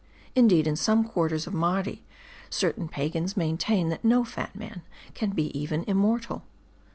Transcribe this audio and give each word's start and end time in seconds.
Indeed, 0.35 0.65
in 0.65 0.75
some 0.75 1.03
quarters 1.03 1.45
of 1.45 1.53
Mardi, 1.53 2.01
certain 2.49 2.87
pagans 2.87 3.37
maintain, 3.37 3.89
that 3.89 4.03
no 4.03 4.23
fat 4.23 4.55
man 4.55 4.81
can 5.13 5.29
be 5.29 5.55
even 5.55 5.83
immortal. 5.85 6.41